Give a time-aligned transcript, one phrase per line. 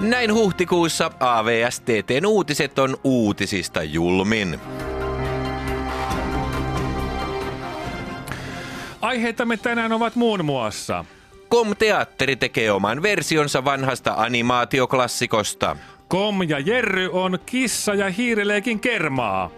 [0.00, 4.60] Näin huhtikuussa AVSTTn uutiset on uutisista julmin.
[9.00, 11.04] Aiheitamme tänään ovat muun muassa
[11.48, 15.76] Kom-teatteri tekee oman versionsa vanhasta animaatioklassikosta.
[16.08, 19.50] Kom ja Jerry on kissa ja hiireleekin kermaa.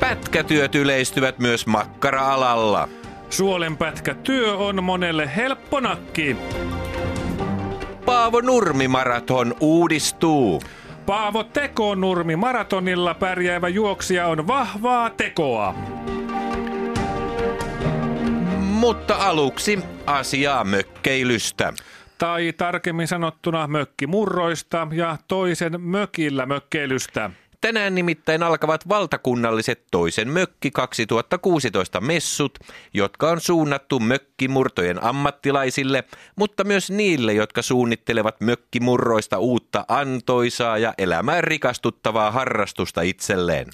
[0.00, 2.88] Pätkätyöt yleistyvät myös makkara-alalla.
[3.30, 6.36] Suolenpätkä työ on monelle helppo nakki.
[8.04, 10.62] Paavo Nurmi-maraton uudistuu.
[11.06, 15.74] Paavo Tekonurmi maratonilla pärjäävä juoksija on vahvaa tekoa.
[18.58, 21.72] Mutta aluksi asiaa mökkeilystä.
[22.18, 27.30] Tai tarkemmin sanottuna mökkimurroista ja toisen mökillä mökkeilystä.
[27.62, 32.58] Tänään nimittäin alkavat valtakunnalliset toisen mökki 2016 messut,
[32.94, 36.04] jotka on suunnattu mökkimurtojen ammattilaisille,
[36.36, 43.66] mutta myös niille, jotka suunnittelevat mökkimurroista uutta antoisaa ja elämään rikastuttavaa harrastusta itselleen.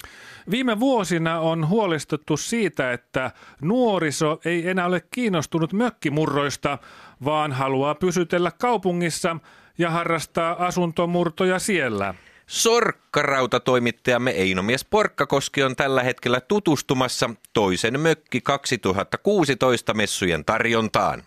[0.51, 6.77] Viime vuosina on huolestuttu siitä, että nuoriso ei enää ole kiinnostunut mökkimurroista,
[7.25, 9.37] vaan haluaa pysytellä kaupungissa
[9.77, 12.13] ja harrastaa asuntomurtoja siellä.
[12.49, 21.19] Sorkkarauta-toimittajamme Einomies Porkkakoski on tällä hetkellä tutustumassa toisen mökki 2016 messujen tarjontaan.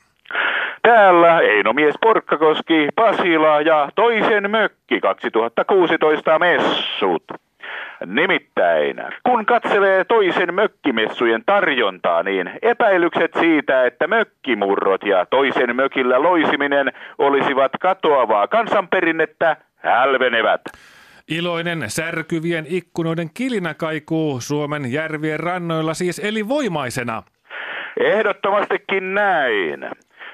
[0.82, 7.24] Täällä Einomies Porkkakoski, Pasila ja toisen mökki 2016 messut.
[8.06, 16.92] Nimittäin, kun katselee toisen mökkimessujen tarjontaa, niin epäilykset siitä, että mökkimurrot ja toisen mökillä loisiminen
[17.18, 20.60] olisivat katoavaa kansanperinnettä, hälvenevät.
[21.38, 27.22] Iloinen särkyvien ikkunoiden kilinä kaikuu Suomen järvien rannoilla siis elinvoimaisena.
[28.00, 29.80] Ehdottomastikin näin.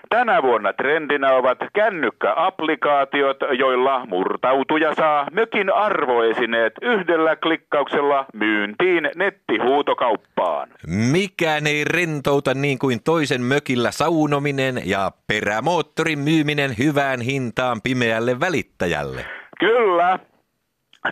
[0.08, 10.68] Tänä vuonna trendinä ovat kännykkäapplikaatiot, joilla murtautuja saa mökin arvoesineet yhdellä klikkauksella myyntiin nettihuutokauppaan.
[11.12, 19.24] Mikään ei rentouta niin kuin toisen mökillä saunominen ja perämoottorin myyminen hyvään hintaan pimeälle välittäjälle.
[19.60, 20.18] Kyllä,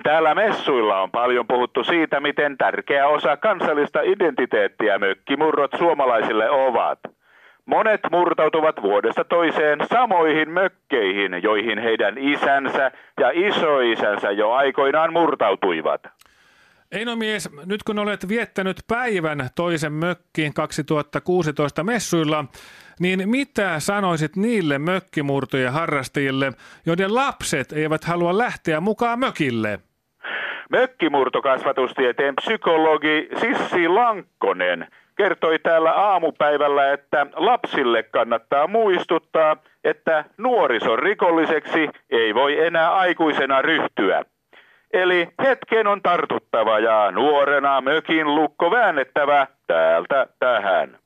[0.03, 6.99] Täällä messuilla on paljon puhuttu siitä, miten tärkeä osa kansallista identiteettiä mökkimurrot suomalaisille ovat.
[7.67, 12.91] Monet murtautuvat vuodesta toiseen samoihin mökkeihin, joihin heidän isänsä
[13.21, 16.01] ja isoisänsä jo aikoinaan murtautuivat.
[16.93, 22.45] Eino mies, nyt kun olet viettänyt päivän toisen mökkiin 2016 messuilla,
[23.01, 26.53] niin mitä sanoisit niille mökkimurtojen harrastajille,
[26.87, 29.81] joiden lapset eivät halua lähteä mukaan mökille?
[30.71, 42.34] Mökkimurtokasvatustieteen psykologi Sissi Lankkonen kertoi täällä aamupäivällä, että lapsille kannattaa muistuttaa, että nuorison rikolliseksi ei
[42.34, 44.25] voi enää aikuisena ryhtyä.
[44.93, 50.98] Eli hetken on tartuttava ja nuorena mökin lukko väännettävä täältä tähän.